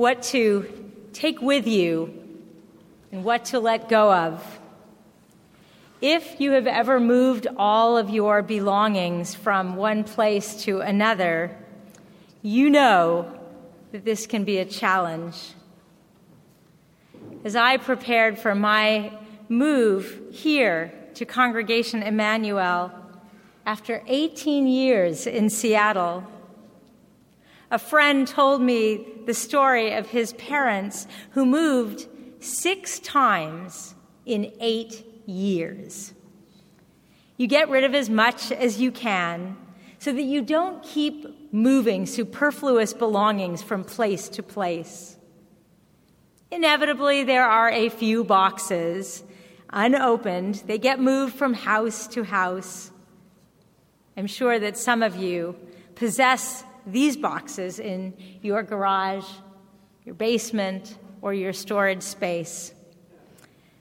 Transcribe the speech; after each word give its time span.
what 0.00 0.22
to 0.22 0.66
take 1.12 1.42
with 1.42 1.66
you 1.66 2.10
and 3.12 3.22
what 3.22 3.44
to 3.44 3.60
let 3.60 3.86
go 3.90 4.10
of. 4.10 4.58
If 6.00 6.40
you 6.40 6.52
have 6.52 6.66
ever 6.66 6.98
moved 6.98 7.46
all 7.58 7.98
of 7.98 8.08
your 8.08 8.40
belongings 8.40 9.34
from 9.34 9.76
one 9.76 10.04
place 10.04 10.64
to 10.64 10.80
another, 10.80 11.54
you 12.40 12.70
know 12.70 13.30
that 13.92 14.06
this 14.06 14.26
can 14.26 14.44
be 14.44 14.56
a 14.56 14.64
challenge. 14.64 15.52
As 17.44 17.54
I 17.54 17.76
prepared 17.76 18.38
for 18.38 18.54
my 18.54 19.12
move 19.50 20.18
here 20.32 20.94
to 21.12 21.26
Congregation 21.26 22.00
Emanu-El 22.00 22.90
after 23.66 24.02
18 24.06 24.66
years 24.66 25.26
in 25.26 25.50
Seattle, 25.50 26.24
a 27.70 27.78
friend 27.78 28.26
told 28.26 28.60
me 28.60 29.06
the 29.26 29.34
story 29.34 29.92
of 29.92 30.06
his 30.08 30.32
parents 30.34 31.06
who 31.30 31.46
moved 31.46 32.06
six 32.40 32.98
times 32.98 33.94
in 34.26 34.52
eight 34.60 35.04
years. 35.26 36.12
You 37.36 37.46
get 37.46 37.68
rid 37.68 37.84
of 37.84 37.94
as 37.94 38.10
much 38.10 38.52
as 38.52 38.80
you 38.80 38.90
can 38.90 39.56
so 39.98 40.12
that 40.12 40.22
you 40.22 40.42
don't 40.42 40.82
keep 40.82 41.52
moving 41.52 42.06
superfluous 42.06 42.92
belongings 42.92 43.62
from 43.62 43.84
place 43.84 44.28
to 44.30 44.42
place. 44.42 45.16
Inevitably, 46.50 47.24
there 47.24 47.44
are 47.44 47.70
a 47.70 47.88
few 47.88 48.24
boxes 48.24 49.22
unopened. 49.72 50.56
They 50.66 50.78
get 50.78 51.00
moved 51.00 51.34
from 51.34 51.54
house 51.54 52.08
to 52.08 52.24
house. 52.24 52.90
I'm 54.16 54.26
sure 54.26 54.58
that 54.58 54.76
some 54.76 55.02
of 55.02 55.16
you 55.16 55.54
possess 55.94 56.64
these 56.86 57.16
boxes 57.16 57.78
in 57.78 58.14
your 58.42 58.62
garage, 58.62 59.26
your 60.04 60.14
basement, 60.14 60.98
or 61.22 61.34
your 61.34 61.52
storage 61.52 62.02
space. 62.02 62.72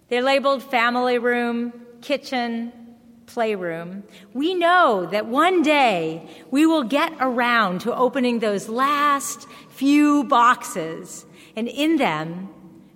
They're 0.10 0.24
labeled 0.24 0.64
family 0.64 1.20
room, 1.20 1.74
kitchen, 2.02 2.74
playroom. 3.26 4.04
We 4.34 4.56
know 4.56 5.06
that 5.12 5.28
one 5.28 5.62
day 5.62 6.28
we 6.50 6.66
will 6.66 6.84
get 6.84 7.14
around 7.20 7.82
to 7.82 7.96
opening 7.96 8.40
those 8.40 8.68
last 8.68 9.48
few 9.70 10.24
boxes, 10.24 11.26
and 11.56 11.68
in 11.68 11.98
them, 11.98 12.50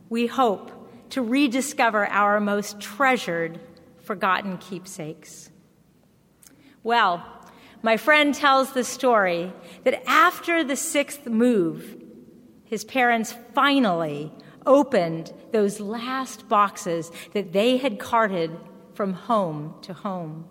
we 0.10 0.28
hope 0.28 0.72
to 1.12 1.22
rediscover 1.22 2.08
our 2.08 2.40
most 2.40 2.80
treasured, 2.82 3.60
forgotten 4.04 4.58
keepsakes. 4.58 5.52
Well, 6.82 7.24
my 7.84 7.98
friend 7.98 8.34
tells 8.34 8.72
the 8.72 8.84
story 8.84 9.52
that 9.84 10.02
after 10.08 10.64
the 10.64 10.78
sixth 10.78 11.28
move, 11.28 12.02
his 12.64 12.86
parents 12.86 13.36
finally 13.54 14.32
opened 14.66 15.34
those 15.52 15.82
last 15.82 16.48
boxes 16.48 17.12
that 17.34 17.52
they 17.52 17.78
had 17.78 18.00
carted 18.00 18.50
from 18.94 19.14
home 19.14 19.76
to 19.82 19.94
home. 19.94 20.48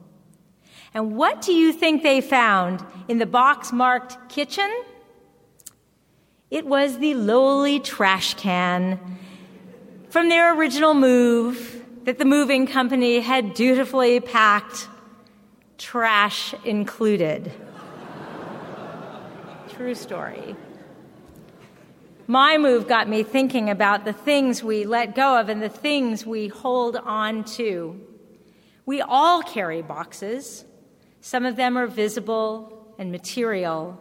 And 0.93 1.17
what 1.17 1.41
do 1.41 1.53
you 1.53 1.73
think 1.73 2.03
they 2.03 2.21
found 2.21 2.85
in 3.09 3.17
the 3.19 3.27
box 3.27 3.73
marked 3.73 4.29
kitchen? 4.29 4.71
It 6.51 6.67
was 6.67 6.99
the 6.99 7.15
lowly 7.15 7.81
trash 7.81 8.35
can 8.35 9.01
from 10.11 10.29
their 10.29 10.55
original 10.55 10.93
move 10.93 11.83
that 12.05 12.19
the 12.19 12.27
moving 12.27 12.67
company 12.67 13.21
had 13.21 13.55
dutifully 13.55 14.21
packed 14.21 14.89
trash 15.83 16.55
included. 16.65 17.53
True 19.71 19.97
story. 19.97 20.55
My 22.29 22.57
move 22.57 22.87
got 22.87 23.09
me 23.09 23.25
thinking 23.25 23.69
about 23.69 24.05
the 24.05 24.13
things 24.13 24.63
we 24.63 24.85
let 24.85 25.17
go 25.17 25.41
of 25.41 25.49
and 25.49 25.61
the 25.61 25.69
things 25.69 26.25
we 26.25 26.47
hold 26.47 26.97
on 26.97 27.43
to. 27.57 28.01
We 28.87 29.01
all 29.01 29.43
carry 29.43 29.83
boxes. 29.83 30.65
Some 31.21 31.45
of 31.45 31.57
them 31.57 31.77
are 31.77 31.89
visible 31.89 32.95
and 32.97 33.11
material 33.11 33.99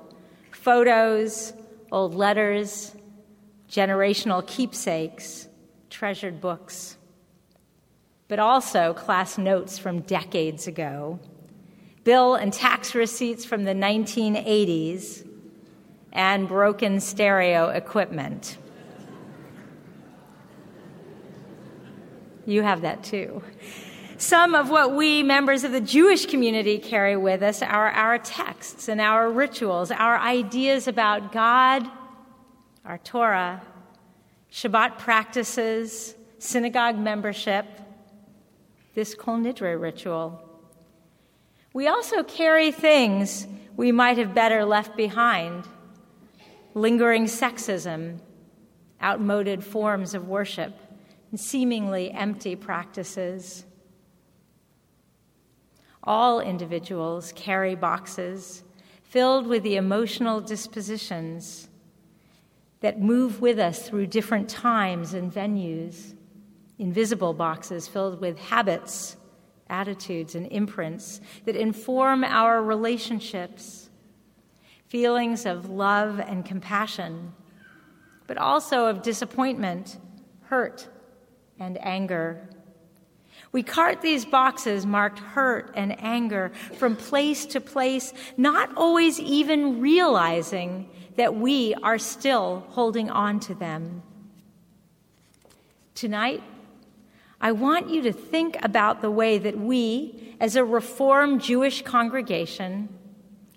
photos, 0.51 1.51
old 1.91 2.13
letters, 2.13 2.95
generational 3.67 4.45
keepsakes, 4.45 5.47
treasured 5.89 6.39
books, 6.39 6.95
but 8.27 8.37
also 8.37 8.93
class 8.93 9.39
notes 9.39 9.79
from 9.79 10.01
decades 10.01 10.67
ago 10.67 11.19
bill 12.03 12.35
and 12.35 12.51
tax 12.51 12.95
receipts 12.95 13.45
from 13.45 13.63
the 13.63 13.73
1980s, 13.73 15.27
and 16.13 16.47
broken 16.47 16.99
stereo 16.99 17.69
equipment. 17.69 18.57
You 22.45 22.63
have 22.63 22.81
that 22.81 23.03
too. 23.03 23.43
Some 24.17 24.55
of 24.55 24.69
what 24.69 24.95
we, 24.95 25.23
members 25.23 25.63
of 25.63 25.71
the 25.71 25.81
Jewish 25.81 26.25
community, 26.25 26.77
carry 26.77 27.15
with 27.15 27.41
us 27.41 27.61
are 27.61 27.89
our 27.89 28.19
texts 28.19 28.87
and 28.87 29.01
our 29.01 29.31
rituals, 29.31 29.89
our 29.89 30.17
ideas 30.19 30.87
about 30.87 31.31
God, 31.31 31.89
our 32.85 32.97
Torah, 32.99 33.61
Shabbat 34.51 34.97
practices, 34.99 36.13
synagogue 36.39 36.97
membership, 36.97 37.65
this 38.95 39.15
Kol 39.15 39.37
Nidre 39.37 39.79
ritual. 39.79 40.50
We 41.73 41.87
also 41.87 42.23
carry 42.23 42.71
things 42.71 43.47
we 43.77 43.91
might 43.91 44.17
have 44.17 44.33
better 44.33 44.65
left 44.65 44.97
behind 44.97 45.67
lingering 46.73 47.25
sexism, 47.25 48.19
outmoded 49.01 49.63
forms 49.63 50.13
of 50.13 50.27
worship, 50.27 50.77
and 51.29 51.39
seemingly 51.39 52.11
empty 52.11 52.55
practices. 52.55 53.65
All 56.03 56.39
individuals 56.39 57.33
carry 57.35 57.75
boxes 57.75 58.63
filled 59.03 59.47
with 59.47 59.63
the 59.63 59.75
emotional 59.75 60.41
dispositions 60.41 61.69
that 62.79 62.99
move 62.99 63.41
with 63.41 63.59
us 63.59 63.87
through 63.87 64.07
different 64.07 64.49
times 64.49 65.13
and 65.13 65.31
venues, 65.31 66.15
invisible 66.79 67.33
boxes 67.33 67.87
filled 67.87 68.19
with 68.19 68.39
habits 68.39 69.17
attitudes 69.71 70.35
and 70.35 70.45
imprints 70.51 71.21
that 71.45 71.55
inform 71.55 72.23
our 72.23 72.61
relationships, 72.61 73.89
feelings 74.87 75.45
of 75.45 75.69
love 75.69 76.19
and 76.19 76.45
compassion, 76.45 77.33
but 78.27 78.37
also 78.37 78.85
of 78.85 79.01
disappointment, 79.01 79.97
hurt, 80.43 80.87
and 81.59 81.83
anger. 81.83 82.49
We 83.51 83.63
cart 83.63 84.01
these 84.01 84.25
boxes 84.25 84.85
marked 84.85 85.19
hurt 85.19 85.71
and 85.75 85.99
anger 86.01 86.51
from 86.77 86.95
place 86.95 87.45
to 87.47 87.59
place, 87.59 88.13
not 88.37 88.75
always 88.77 89.19
even 89.19 89.81
realizing 89.81 90.89
that 91.17 91.35
we 91.35 91.73
are 91.75 91.97
still 91.97 92.65
holding 92.69 93.09
on 93.09 93.39
to 93.41 93.55
them. 93.55 94.03
Tonight, 95.95 96.41
I 97.43 97.51
want 97.53 97.89
you 97.89 98.03
to 98.03 98.13
think 98.13 98.55
about 98.61 99.01
the 99.01 99.09
way 99.09 99.39
that 99.39 99.57
we, 99.57 100.35
as 100.39 100.55
a 100.55 100.63
Reformed 100.63 101.41
Jewish 101.41 101.81
congregation, 101.81 102.87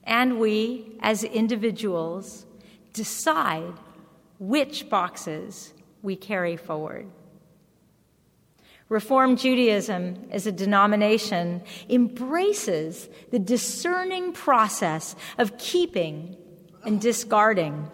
and 0.05 0.41
we, 0.41 0.97
as 1.00 1.22
individuals, 1.22 2.47
decide 2.94 3.75
which 4.39 4.89
boxes 4.89 5.75
we 6.03 6.17
carry 6.17 6.56
forward. 6.56 7.11
Reform 8.89 9.37
Judaism 9.37 10.28
as 10.31 10.47
a 10.47 10.53
denomination 10.53 11.62
embraces 11.91 13.09
the 13.31 13.39
discerning 13.39 14.33
process 14.33 15.14
of 15.37 15.59
keeping 15.59 16.37
and 16.85 17.00
discarding 17.00 17.91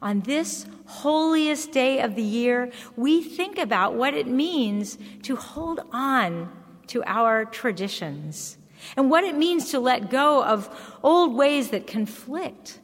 on 0.00 0.20
this 0.20 0.66
holiest 0.86 1.72
day 1.72 2.00
of 2.00 2.14
the 2.14 2.22
year, 2.22 2.70
we 2.96 3.22
think 3.22 3.58
about 3.58 3.94
what 3.94 4.14
it 4.14 4.26
means 4.26 4.98
to 5.22 5.36
hold 5.36 5.80
on 5.92 6.50
to 6.88 7.02
our 7.04 7.44
traditions 7.44 8.56
and 8.96 9.10
what 9.10 9.24
it 9.24 9.36
means 9.36 9.70
to 9.70 9.80
let 9.80 10.10
go 10.10 10.42
of 10.44 10.68
old 11.02 11.34
ways 11.34 11.70
that 11.70 11.86
conflict 11.86 12.78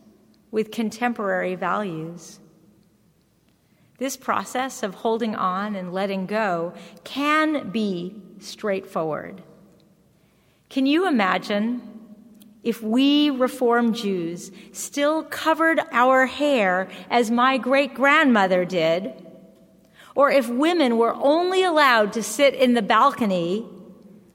with 0.51 0.71
contemporary 0.71 1.55
values. 1.55 2.41
This 3.99 4.17
process 4.17 4.83
of 4.83 4.95
holding 4.95 5.37
on 5.37 5.77
and 5.77 5.93
letting 5.93 6.27
go 6.27 6.75
can 7.05 7.71
be 7.71 8.21
straightforward. 8.41 9.43
Can 10.69 10.87
you 10.87 11.07
imagine 11.07 11.94
if 12.65 12.83
we 12.83 13.31
Reformed 13.31 13.95
Jews 13.95 14.51
still 14.73 15.23
covered 15.23 15.81
our 15.93 16.27
hair 16.27 16.89
as 17.11 17.31
my 17.31 17.59
great 17.59 17.95
grandmother 17.95 18.65
did, 18.65 19.13
or 20.15 20.31
if 20.31 20.49
women 20.49 20.97
were 20.97 21.15
only 21.15 21.63
allowed 21.63 22.15
to 22.15 22.23
sit 22.23 22.55
in 22.55 22.75
the 22.75 22.83
balcony, 22.83 23.67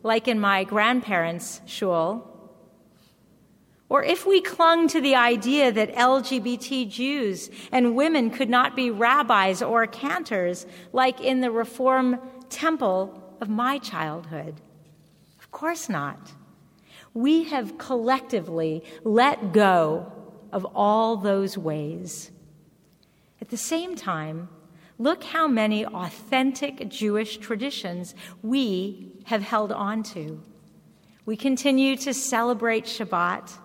like 0.03 0.27
in 0.27 0.39
my 0.39 0.63
grandparents' 0.63 1.61
shul, 1.65 2.25
Or 3.89 4.03
if 4.03 4.27
we 4.27 4.39
clung 4.39 4.87
to 4.89 5.01
the 5.01 5.15
idea 5.15 5.71
that 5.71 5.95
LGBT 5.95 6.87
Jews 6.87 7.49
and 7.71 7.95
women 7.95 8.29
could 8.29 8.49
not 8.49 8.75
be 8.75 8.91
rabbis 8.91 9.63
or 9.63 9.87
cantors, 9.87 10.67
like 10.93 11.19
in 11.19 11.41
the 11.41 11.49
Reform 11.49 12.19
temple 12.49 13.19
of 13.41 13.49
my 13.49 13.79
childhood? 13.79 14.61
Of 15.39 15.49
course 15.49 15.89
not. 15.89 16.19
We 17.13 17.43
have 17.45 17.77
collectively 17.77 18.83
let 19.03 19.51
go 19.51 20.11
of 20.51 20.65
all 20.75 21.17
those 21.17 21.57
ways. 21.57 22.31
At 23.41 23.49
the 23.49 23.57
same 23.57 23.95
time, 23.95 24.49
look 24.97 25.23
how 25.23 25.47
many 25.47 25.85
authentic 25.85 26.89
Jewish 26.89 27.37
traditions 27.37 28.15
we 28.41 29.13
have 29.25 29.41
held 29.41 29.71
on 29.71 30.03
to. 30.03 30.41
We 31.25 31.35
continue 31.37 31.95
to 31.97 32.13
celebrate 32.13 32.85
Shabbat 32.85 33.57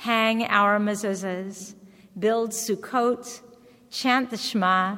hang 0.00 0.42
our 0.44 0.78
mezuzahs, 0.78 1.74
build 2.18 2.52
Sukkot, 2.52 3.42
chant 3.90 4.30
the 4.30 4.38
Shema, 4.38 4.96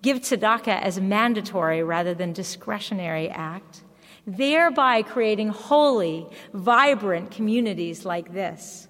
give 0.00 0.20
tzedakah 0.20 0.80
as 0.80 0.96
a 0.96 1.00
mandatory 1.00 1.82
rather 1.82 2.14
than 2.14 2.32
discretionary 2.32 3.28
act, 3.28 3.82
thereby 4.26 5.02
creating 5.02 5.48
holy, 5.48 6.26
vibrant 6.52 7.30
communities 7.30 8.04
like 8.04 8.32
this. 8.32 8.88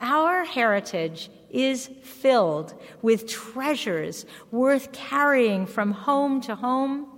Our 0.00 0.44
heritage 0.44 1.30
is 1.48 1.88
filled 2.02 2.74
with 3.00 3.26
treasures 3.26 4.26
worth 4.50 4.92
carrying 4.92 5.66
from 5.66 5.92
home 5.92 6.40
to 6.42 6.54
home 6.54 7.08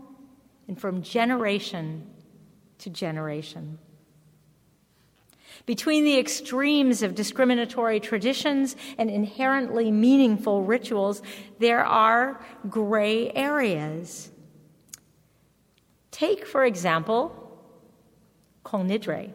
and 0.69 0.81
from 0.81 1.03
generation 1.03 2.07
to 2.79 2.91
generation. 2.91 3.79
Between 5.67 6.05
the 6.05 6.19
extremes 6.19 7.03
of 7.03 7.15
discriminatory 7.15 8.01
traditions 8.01 8.77
and 8.97 9.11
inherently 9.11 9.91
meaningful 9.91 10.63
rituals, 10.63 11.21
there 11.59 11.85
are 11.85 12.41
gray 12.71 13.31
areas. 13.33 14.31
Take, 16.19 16.49
for 16.49 16.65
example, 16.65 17.33
Kol 18.65 18.83
Nidre. 18.83 19.31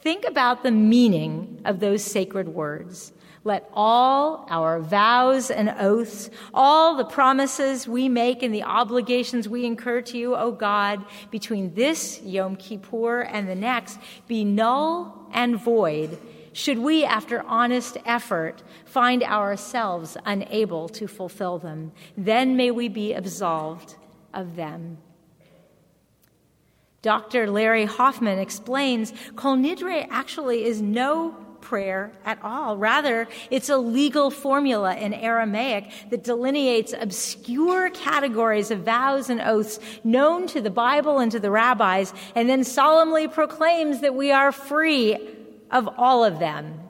Think 0.00 0.24
about 0.24 0.62
the 0.62 0.70
meaning 0.70 1.60
of 1.66 1.78
those 1.78 2.02
sacred 2.02 2.48
words. 2.48 3.12
Let 3.44 3.68
all 3.74 4.46
our 4.48 4.80
vows 4.80 5.50
and 5.50 5.68
oaths, 5.78 6.30
all 6.54 6.96
the 6.96 7.04
promises 7.04 7.86
we 7.86 8.08
make 8.08 8.42
and 8.42 8.54
the 8.54 8.62
obligations 8.62 9.46
we 9.46 9.66
incur 9.66 10.00
to 10.00 10.16
you, 10.16 10.34
O 10.34 10.52
God, 10.52 11.04
between 11.30 11.74
this 11.74 12.22
Yom 12.22 12.56
Kippur 12.56 13.20
and 13.20 13.46
the 13.46 13.54
next, 13.54 13.98
be 14.26 14.42
null 14.42 15.28
and 15.34 15.60
void, 15.60 16.18
should 16.54 16.78
we, 16.78 17.04
after 17.04 17.42
honest 17.42 17.98
effort, 18.06 18.62
find 18.86 19.22
ourselves 19.22 20.16
unable 20.24 20.88
to 20.88 21.06
fulfill 21.06 21.58
them. 21.58 21.92
Then 22.16 22.56
may 22.56 22.70
we 22.70 22.88
be 22.88 23.12
absolved 23.12 23.96
of 24.32 24.56
them. 24.56 24.96
Dr. 27.04 27.50
Larry 27.50 27.84
Hoffman 27.84 28.38
explains 28.38 29.12
Kol 29.36 29.58
Nidre 29.58 30.06
actually 30.08 30.64
is 30.64 30.80
no 30.80 31.32
prayer 31.60 32.10
at 32.24 32.42
all. 32.42 32.78
Rather, 32.78 33.28
it's 33.50 33.68
a 33.68 33.76
legal 33.76 34.30
formula 34.30 34.96
in 34.96 35.12
Aramaic 35.12 35.90
that 36.08 36.24
delineates 36.24 36.94
obscure 36.98 37.90
categories 37.90 38.70
of 38.70 38.80
vows 38.80 39.28
and 39.28 39.42
oaths 39.42 39.78
known 40.02 40.46
to 40.46 40.62
the 40.62 40.70
Bible 40.70 41.18
and 41.18 41.30
to 41.32 41.38
the 41.38 41.50
rabbis, 41.50 42.14
and 42.34 42.48
then 42.48 42.64
solemnly 42.64 43.28
proclaims 43.28 44.00
that 44.00 44.14
we 44.14 44.32
are 44.32 44.50
free 44.50 45.18
of 45.70 45.86
all 45.98 46.24
of 46.24 46.38
them. 46.38 46.80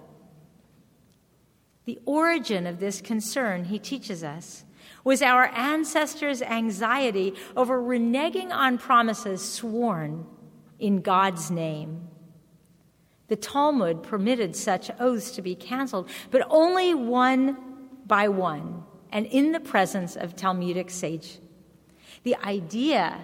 The 1.86 1.98
origin 2.06 2.68
of 2.68 2.78
this 2.78 3.00
concern, 3.00 3.64
he 3.64 3.80
teaches 3.80 4.22
us, 4.22 4.62
was 5.04 5.22
our 5.22 5.44
ancestors' 5.54 6.42
anxiety 6.42 7.34
over 7.56 7.80
reneging 7.80 8.50
on 8.50 8.78
promises 8.78 9.46
sworn 9.46 10.26
in 10.78 11.02
God's 11.02 11.50
name. 11.50 12.08
The 13.28 13.36
Talmud 13.36 14.02
permitted 14.02 14.56
such 14.56 14.90
oaths 14.98 15.30
to 15.32 15.42
be 15.42 15.54
canceled, 15.54 16.08
but 16.30 16.46
only 16.50 16.94
one 16.94 17.56
by 18.06 18.28
one 18.28 18.84
and 19.12 19.26
in 19.26 19.52
the 19.52 19.60
presence 19.60 20.16
of 20.16 20.34
Talmudic 20.34 20.90
sage. 20.90 21.38
The 22.24 22.36
idea 22.36 23.20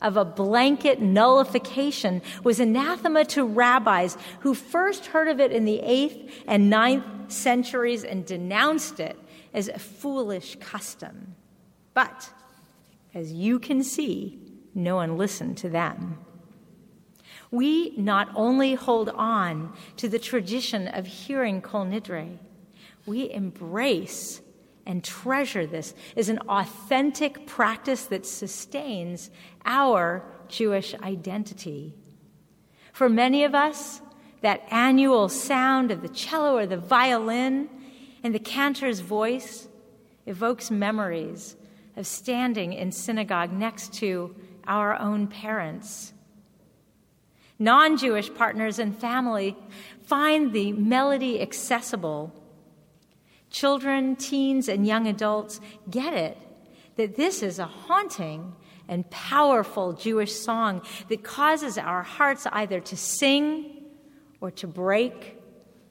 of 0.00 0.16
a 0.16 0.24
blanket 0.24 1.00
nullification 1.00 2.22
was 2.42 2.60
anathema 2.60 3.24
to 3.24 3.44
rabbis 3.44 4.16
who 4.40 4.54
first 4.54 5.06
heard 5.06 5.28
of 5.28 5.40
it 5.40 5.50
in 5.50 5.64
the 5.64 5.80
8th 5.82 6.30
and 6.46 6.68
ninth 6.68 7.32
centuries 7.32 8.04
and 8.04 8.24
denounced 8.24 9.00
it 9.00 9.18
as 9.54 9.68
a 9.68 9.78
foolish 9.78 10.56
custom. 10.60 11.34
But, 11.94 12.30
as 13.14 13.32
you 13.32 13.58
can 13.58 13.82
see, 13.82 14.38
no 14.74 14.96
one 14.96 15.16
listened 15.16 15.56
to 15.58 15.70
them 15.70 16.18
we 17.54 17.94
not 17.96 18.28
only 18.34 18.74
hold 18.74 19.08
on 19.10 19.72
to 19.96 20.08
the 20.08 20.18
tradition 20.18 20.88
of 20.88 21.06
hearing 21.06 21.62
Kol 21.62 21.86
Nidre, 21.86 22.38
we 23.06 23.30
embrace 23.30 24.40
and 24.84 25.04
treasure 25.04 25.64
this 25.64 25.94
as 26.16 26.28
an 26.28 26.40
authentic 26.48 27.46
practice 27.46 28.06
that 28.06 28.26
sustains 28.26 29.30
our 29.64 30.24
Jewish 30.48 30.94
identity. 30.96 31.94
For 32.92 33.08
many 33.08 33.44
of 33.44 33.54
us, 33.54 34.00
that 34.40 34.66
annual 34.70 35.28
sound 35.28 35.92
of 35.92 36.02
the 36.02 36.08
cello 36.08 36.56
or 36.56 36.66
the 36.66 36.76
violin 36.76 37.68
and 38.24 38.34
the 38.34 38.40
cantor's 38.40 38.98
voice 38.98 39.68
evokes 40.26 40.70
memories 40.70 41.54
of 41.96 42.06
standing 42.06 42.72
in 42.72 42.90
synagogue 42.90 43.52
next 43.52 43.94
to 43.94 44.34
our 44.66 44.98
own 44.98 45.28
parents 45.28 46.14
Non 47.58 47.96
Jewish 47.96 48.32
partners 48.34 48.78
and 48.78 48.96
family 48.96 49.56
find 50.02 50.52
the 50.52 50.72
melody 50.72 51.40
accessible. 51.40 52.32
Children, 53.50 54.16
teens, 54.16 54.68
and 54.68 54.86
young 54.86 55.06
adults 55.06 55.60
get 55.88 56.12
it 56.14 56.36
that 56.96 57.16
this 57.16 57.42
is 57.42 57.58
a 57.58 57.66
haunting 57.66 58.54
and 58.88 59.08
powerful 59.10 59.92
Jewish 59.92 60.32
song 60.32 60.82
that 61.08 61.22
causes 61.22 61.78
our 61.78 62.02
hearts 62.02 62.46
either 62.52 62.80
to 62.80 62.96
sing 62.96 63.84
or 64.40 64.50
to 64.50 64.66
break, 64.66 65.38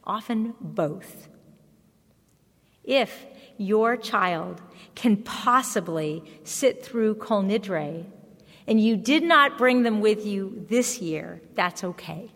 often 0.04 0.54
both. 0.60 1.30
If 2.84 3.26
your 3.58 3.98
child 3.98 4.62
can 4.96 5.18
possibly 5.18 6.24
sit 6.44 6.84
through 6.84 7.16
Kol 7.16 7.44
Nidre 7.44 8.06
and 8.68 8.80
you 8.80 8.96
did 8.96 9.24
not 9.24 9.58
bring 9.58 9.84
them 9.84 10.02
with 10.02 10.26
you 10.26 10.66
this 10.70 11.02
year, 11.02 11.42
that's 11.56 11.84
okay. 11.84 12.32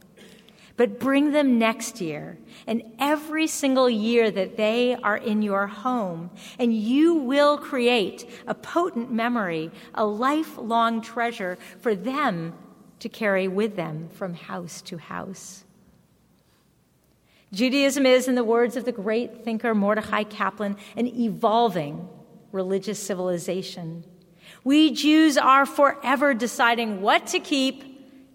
But 0.76 1.00
bring 1.00 1.32
them 1.32 1.58
next 1.58 2.02
year 2.02 2.38
and 2.68 2.84
every 3.00 3.48
single 3.48 3.90
year 3.90 4.30
that 4.30 4.58
they 4.58 4.96
are 4.96 5.18
in 5.18 5.42
your 5.42 5.66
home, 5.66 6.30
and 6.60 6.72
you 6.72 7.16
will 7.16 7.58
create 7.58 8.30
a 8.46 8.54
potent 8.54 9.12
memory, 9.12 9.72
a 9.96 10.06
lifelong 10.06 11.02
treasure 11.02 11.58
for 11.82 11.96
them 11.96 12.54
to 13.00 13.10
carry 13.10 13.48
with 13.48 13.76
them 13.76 14.10
from 14.10 14.34
house 14.36 14.82
to 14.84 14.98
house. 14.98 15.64
Judaism 17.54 18.06
is, 18.06 18.28
in 18.28 18.36
the 18.36 18.44
words 18.44 18.76
of 18.76 18.86
the 18.86 18.92
great 18.92 19.44
thinker 19.44 19.74
Mordecai 19.74 20.24
Kaplan, 20.24 20.78
an 20.96 21.08
evolving 21.08 22.08
religious 22.52 23.02
civilization. 23.02 24.04
We 24.64 24.92
Jews 24.92 25.38
are 25.38 25.66
forever 25.66 26.34
deciding 26.34 27.02
what 27.02 27.28
to 27.28 27.40
keep 27.40 27.84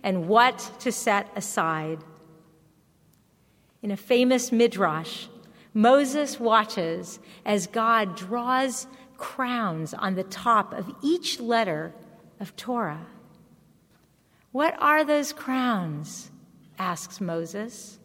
and 0.03 0.29
what 0.29 0.71
to 0.81 0.91
set 0.91 1.31
aside. 1.37 1.99
In 3.83 3.91
a 3.91 3.97
famous 3.97 4.51
midrash, 4.53 5.27
Moses 5.75 6.39
watches 6.39 7.19
as 7.45 7.67
God 7.67 8.17
draws 8.17 8.87
crowns 9.17 9.95
on 9.95 10.15
the 10.15 10.25
top 10.25 10.73
of 10.73 10.91
each 11.03 11.41
letter 11.41 11.95
of 12.41 12.55
Torah. 12.57 13.07
What 14.53 14.75
are 14.81 15.05
those 15.05 15.33
crowns? 15.33 16.31
asks 16.79 17.21
Moses. 17.21 17.99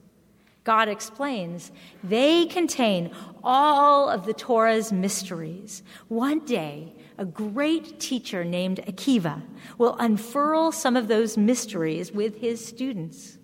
God 0.67 0.89
explains, 0.89 1.71
they 2.03 2.45
contain 2.45 3.11
all 3.41 4.09
of 4.09 4.25
the 4.25 4.33
Torah's 4.33 4.91
mysteries. 4.91 5.81
One 6.09 6.43
day, 6.43 6.93
a 7.17 7.23
great 7.23 8.01
teacher 8.01 8.43
named 8.43 8.81
Akiva 8.85 9.43
will 9.77 9.95
unfurl 9.97 10.73
some 10.73 10.97
of 10.97 11.07
those 11.07 11.37
mysteries 11.37 12.11
with 12.11 12.41
his 12.41 12.63
students. 12.65 13.37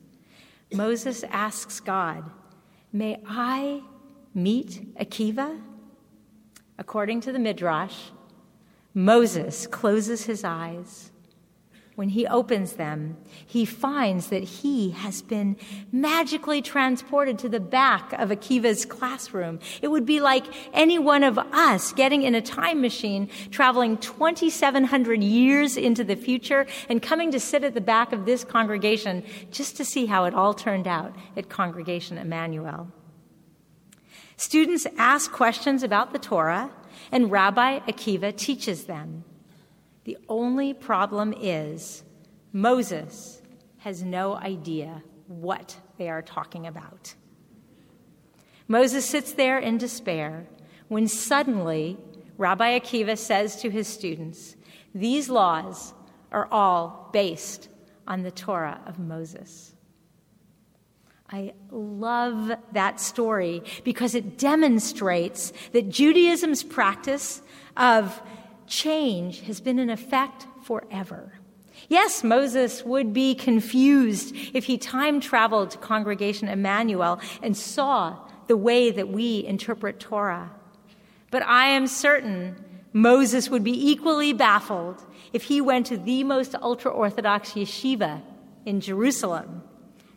Moses 0.74 1.24
asks 1.30 1.80
God, 1.80 2.30
May 2.92 3.22
I 3.26 3.84
meet 4.34 4.94
Akiva? 4.98 5.62
According 6.78 7.22
to 7.22 7.32
the 7.32 7.40
Midrash, 7.40 8.12
Moses 8.94 9.66
closes 9.66 10.26
his 10.26 10.44
eyes, 10.44 11.13
when 11.96 12.10
he 12.10 12.26
opens 12.26 12.74
them, 12.74 13.18
he 13.46 13.66
finds 13.66 14.28
that 14.28 14.44
he 14.44 14.92
has 14.92 15.22
been 15.22 15.56
magically 15.92 16.62
transported 16.62 17.38
to 17.40 17.50
the 17.50 17.60
back 17.60 18.14
of 18.14 18.30
Akiva's 18.30 18.84
classroom. 18.84 19.60
It 19.82 19.90
would 19.90 20.06
be 20.06 20.20
like 20.20 20.46
any 20.74 20.98
one 20.98 21.24
of 21.24 21.38
us 21.38 21.94
getting 21.94 22.24
in 22.24 22.34
a 22.34 22.42
time 22.42 22.82
machine, 22.82 23.30
traveling 23.52 23.98
2,700 23.98 25.22
years 25.22 25.78
into 25.78 26.04
the 26.04 26.16
future, 26.16 26.66
and 26.90 27.02
coming 27.02 27.30
to 27.32 27.40
sit 27.40 27.64
at 27.64 27.76
the 27.76 27.82
back 27.82 28.12
of 28.12 28.26
this 28.26 28.44
congregation 28.44 29.24
just 29.52 29.78
to 29.78 29.86
see 29.86 30.08
how 30.08 30.26
it 30.26 30.34
all 30.34 30.56
turned 30.56 30.88
out 30.88 31.16
at 31.38 31.50
Congregation 31.50 32.18
Emanu-El. 32.18 32.92
Students 34.36 34.88
ask 34.98 35.32
questions 35.32 35.84
about 35.84 36.12
the 36.12 36.20
Torah, 36.20 36.72
and 37.12 37.30
Rabbi 37.30 37.80
Akiva 37.82 38.36
teaches 38.36 38.86
them. 38.86 39.26
The 40.04 40.18
only 40.28 40.74
problem 40.74 41.34
is 41.40 42.04
Moses 42.52 43.42
has 43.80 44.04
no 44.04 44.36
idea 44.36 45.04
what 45.28 45.78
they 45.98 46.10
are 46.10 46.22
talking 46.22 46.68
about. 46.68 47.16
Moses 48.68 49.06
sits 49.06 49.34
there 49.34 49.60
in 49.60 49.78
despair 49.78 50.48
when 50.88 51.08
suddenly 51.08 51.98
Rabbi 52.38 52.80
Akiva 52.80 53.18
says 53.18 53.58
to 53.62 53.70
his 53.70 53.88
students, 53.88 54.56
These 54.94 55.30
laws 55.30 55.94
are 56.32 56.48
all 56.52 57.10
based 57.14 57.70
on 58.08 58.24
the 58.24 58.32
Torah 58.32 58.82
of 58.86 59.00
Moses. 59.00 59.74
I 61.30 61.54
love 61.72 62.52
that 62.74 63.00
story 63.00 63.64
because 63.84 64.14
it 64.14 64.38
demonstrates 64.38 65.52
that 65.72 65.90
Judaism's 65.90 66.64
practice 66.64 67.42
of 67.76 68.22
change 68.74 69.42
has 69.42 69.62
been 69.62 69.78
in 69.78 69.90
effect 69.90 70.48
forever. 70.64 71.34
Yes, 71.90 72.24
Moses 72.24 72.84
would 72.84 73.14
be 73.14 73.36
confused 73.36 74.36
if 74.54 74.66
he 74.66 74.78
time 74.78 75.22
traveled 75.22 75.72
to 75.72 75.78
Congregation 75.78 76.48
Emanu-El 76.48 77.20
and 77.44 77.56
saw 77.56 78.18
the 78.48 78.58
way 78.58 78.90
that 78.92 79.10
we 79.10 79.46
interpret 79.46 80.00
Torah. 80.00 80.52
But 81.30 81.44
I 81.44 81.68
am 81.68 81.88
certain 81.88 82.56
Moses 82.94 83.50
would 83.50 83.64
be 83.64 83.92
equally 83.92 84.34
baffled 84.34 85.04
if 85.34 85.44
he 85.44 85.62
went 85.62 85.86
to 85.88 85.98
the 85.98 86.24
most 86.24 86.56
ultra 86.56 86.92
Orthodox 86.92 87.52
yeshiva 87.52 88.22
in 88.66 88.82
Jerusalem 88.82 89.64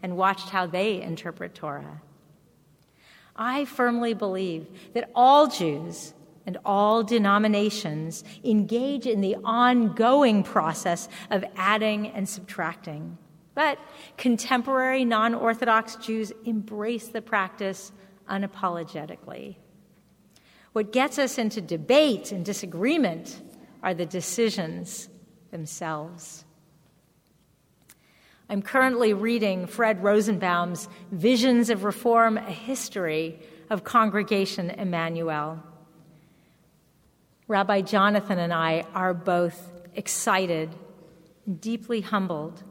and 0.02 0.16
watched 0.16 0.50
how 0.50 0.66
they 0.66 1.00
interpret 1.00 1.54
Torah. 1.54 2.00
I 3.34 3.64
firmly 3.66 4.14
believe 4.14 4.66
that 4.94 5.10
all 5.14 5.46
Jews 5.46 6.14
and 6.46 6.56
all 6.64 7.02
denominations 7.02 8.24
engage 8.44 9.06
in 9.06 9.20
the 9.20 9.36
ongoing 9.44 10.42
process 10.42 11.08
of 11.30 11.44
adding 11.56 12.08
and 12.08 12.28
subtracting. 12.28 13.18
But 13.54 13.78
contemporary 14.16 15.04
non 15.04 15.34
Orthodox 15.34 15.96
Jews 15.96 16.32
embrace 16.44 17.08
the 17.08 17.22
practice 17.22 17.90
unapologetically. 18.30 19.56
What 20.72 20.92
gets 20.92 21.18
us 21.18 21.38
into 21.38 21.60
debate 21.60 22.32
and 22.32 22.44
disagreement 22.44 23.40
are 23.82 23.94
the 23.94 24.06
decisions 24.06 25.08
themselves. 25.50 26.44
I'm 28.48 28.62
currently 28.62 29.12
reading 29.12 29.66
Fred 29.66 30.04
Rosenbaum's 30.04 30.88
Visions 31.10 31.70
of 31.70 31.82
Reform, 31.82 32.36
a 32.36 32.42
history 32.42 33.40
of 33.70 33.84
Congregation 33.84 34.70
Emanu-El. 34.70 35.64
Rabbi 37.48 37.82
Jonathan 37.82 38.40
and 38.40 38.52
I 38.52 38.84
are 38.92 39.14
both 39.14 39.70
excited 39.94 40.74
deeply 41.60 42.00
humbled 42.00 42.64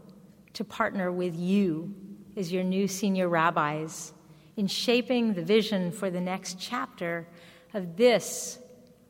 to 0.52 0.66
partner 0.66 1.14
with 1.14 1.34
you 1.34 1.96
as 2.36 2.52
your 2.52 2.64
new 2.64 2.86
senior 2.90 3.30
rabbis 3.30 4.12
in 4.58 4.68
shaping 4.68 5.34
the 5.34 5.42
vision 5.42 5.94
for 5.94 6.10
the 6.10 6.20
next 6.20 6.60
chapter 6.60 7.26
of 7.74 7.96
this 7.96 8.60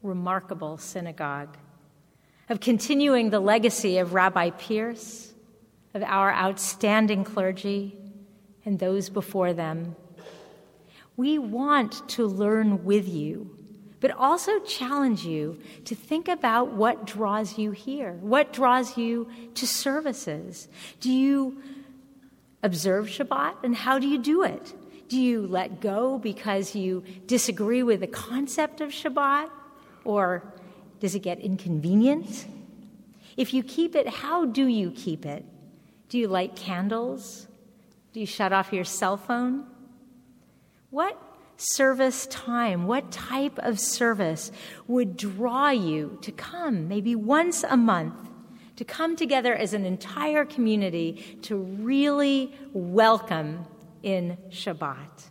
remarkable 0.03 0.77
synagogue, 0.77 1.57
of 2.47 2.59
continuing 2.59 3.31
the 3.31 3.39
legacy 3.39 3.97
of 3.97 4.13
Rabbi 4.13 4.51
Pearce, 4.51 5.33
of 5.95 6.03
our 6.03 6.31
outstanding 6.31 7.23
clergy, 7.23 7.97
and 8.65 8.77
those 8.77 9.09
before 9.09 9.53
them. 9.53 9.95
We 11.17 11.39
want 11.39 12.07
to 12.09 12.27
learn 12.27 12.85
with 12.85 13.07
you 13.07 13.64
but 14.01 14.11
also 14.11 14.59
challenge 14.59 15.25
you 15.25 15.59
to 15.85 15.95
think 15.95 16.27
about 16.27 16.71
what 16.71 17.05
draws 17.05 17.57
you 17.57 17.71
here, 17.71 18.13
what 18.21 18.53
draws 18.53 18.97
you 18.97 19.29
to 19.55 19.65
services. 19.65 20.67
Do 20.99 21.11
you 21.11 21.61
observe 22.61 23.07
Shabbat, 23.07 23.63
and 23.63 23.75
how 23.75 23.99
do 23.99 24.07
you 24.07 24.17
do 24.17 24.43
it? 24.43 24.73
Do 25.07 25.19
you 25.19 25.45
let 25.45 25.81
go 25.81 26.17
because 26.17 26.75
you 26.75 27.03
disagree 27.27 27.83
with 27.83 27.99
the 27.99 28.07
concept 28.07 28.81
of 28.81 28.89
Shabbat, 28.89 29.49
or 30.03 30.43
does 30.99 31.15
it 31.15 31.19
get 31.19 31.39
inconvenient? 31.39 32.47
If 33.37 33.53
you 33.53 33.63
keep 33.63 33.95
it, 33.95 34.07
how 34.07 34.45
do 34.45 34.65
you 34.65 34.91
keep 34.91 35.25
it? 35.25 35.45
Do 36.09 36.17
you 36.17 36.27
light 36.27 36.55
candles? 36.55 37.47
Do 38.13 38.19
you 38.19 38.25
shut 38.25 38.53
off 38.53 38.71
your 38.71 38.85
cell 38.85 39.17
phone? 39.17 39.67
What 40.89 41.19
service 41.57 42.27
time? 42.27 42.87
What 42.87 43.11
type 43.11 43.57
of 43.59 43.79
service 43.79 44.51
would 44.87 45.17
draw 45.17 45.69
you 45.69 46.17
to 46.21 46.31
come 46.31 46.87
maybe 46.87 47.15
once 47.15 47.63
a 47.63 47.77
month, 47.77 48.29
to 48.75 48.83
come 48.83 49.15
together 49.15 49.55
as 49.55 49.73
an 49.73 49.85
entire 49.85 50.45
community 50.45 51.39
to 51.43 51.55
really 51.55 52.53
welcome 52.73 53.65
in 54.03 54.37
Shabbat? 54.49 55.29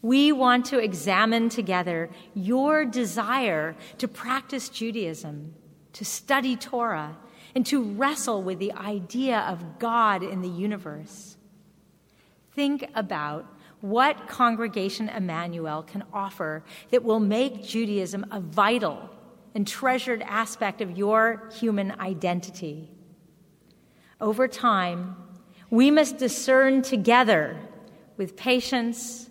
We 0.00 0.32
want 0.32 0.66
to 0.66 0.78
examine 0.78 1.48
together 1.48 2.10
your 2.34 2.84
desire 2.84 3.76
to 3.98 4.08
practice 4.08 4.68
Judaism, 4.68 5.54
to 5.92 6.04
study 6.04 6.56
Torah, 6.56 7.16
and 7.54 7.64
to 7.66 7.82
wrestle 7.82 8.42
with 8.42 8.58
the 8.58 8.72
idea 8.72 9.40
of 9.40 9.78
God 9.78 10.22
in 10.22 10.42
the 10.42 10.48
universe. 10.48 11.36
Think 12.54 12.90
about 12.94 13.46
what 13.82 14.28
Congregation 14.28 15.08
Emanu-El 15.08 15.82
can 15.82 16.04
offer 16.12 16.64
that 16.90 17.02
will 17.02 17.20
make 17.20 17.64
Judaism 17.64 18.24
a 18.30 18.40
vital 18.40 19.10
and 19.54 19.66
treasured 19.66 20.22
aspect 20.22 20.80
of 20.80 20.96
your 20.96 21.50
human 21.60 22.00
identity. 22.00 22.88
Over 24.20 24.46
time, 24.46 25.16
we 25.68 25.90
must 25.90 26.16
discern 26.16 26.82
together 26.82 27.58
with 28.16 28.36
patience, 28.36 29.28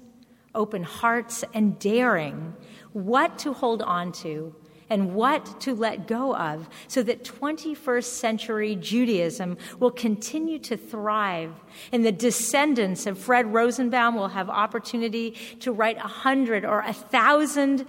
open 0.53 0.83
hearts, 0.83 1.45
and 1.53 1.79
daring 1.79 2.53
what 2.91 3.39
to 3.39 3.53
hold 3.53 3.81
on 3.81 4.11
to 4.11 4.53
and 4.91 5.15
what 5.15 5.61
to 5.61 5.73
let 5.73 6.05
go 6.05 6.35
of 6.35 6.67
so 6.89 7.01
that 7.01 7.23
21st 7.23 8.03
century 8.03 8.75
Judaism 8.75 9.57
will 9.79 9.89
continue 9.89 10.59
to 10.59 10.75
thrive 10.75 11.53
and 11.93 12.05
the 12.05 12.11
descendants 12.11 13.05
of 13.05 13.17
Fred 13.17 13.53
Rosenbaum 13.53 14.15
will 14.15 14.27
have 14.27 14.49
opportunity 14.49 15.31
to 15.61 15.71
write 15.71 15.95
a 15.95 16.01
hundred 16.01 16.65
or 16.65 16.81
a 16.81 16.91
thousand 16.91 17.85